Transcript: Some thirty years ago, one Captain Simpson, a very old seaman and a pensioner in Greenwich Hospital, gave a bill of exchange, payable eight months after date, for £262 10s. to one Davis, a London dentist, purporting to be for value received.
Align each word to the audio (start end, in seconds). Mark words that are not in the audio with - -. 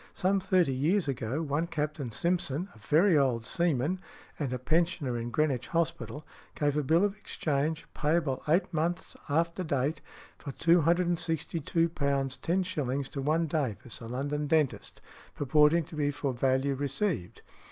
Some 0.13 0.39
thirty 0.39 0.73
years 0.73 1.07
ago, 1.07 1.43
one 1.43 1.67
Captain 1.67 2.09
Simpson, 2.11 2.69
a 2.73 2.79
very 2.79 3.15
old 3.15 3.45
seaman 3.45 3.99
and 4.39 4.51
a 4.51 4.57
pensioner 4.57 5.15
in 5.15 5.29
Greenwich 5.29 5.67
Hospital, 5.67 6.25
gave 6.55 6.75
a 6.75 6.81
bill 6.81 7.03
of 7.05 7.15
exchange, 7.15 7.85
payable 7.93 8.41
eight 8.47 8.73
months 8.73 9.15
after 9.29 9.63
date, 9.63 10.01
for 10.39 10.53
£262 10.53 11.91
10s. 11.91 13.09
to 13.09 13.21
one 13.21 13.45
Davis, 13.45 14.01
a 14.01 14.07
London 14.07 14.47
dentist, 14.47 15.01
purporting 15.35 15.83
to 15.83 15.95
be 15.95 16.09
for 16.09 16.33
value 16.33 16.73
received. 16.73 17.43